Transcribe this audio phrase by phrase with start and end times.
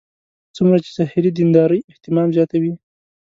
[0.55, 2.73] څومره چې ظاهري دیندارۍ اهتمام زیاتوي.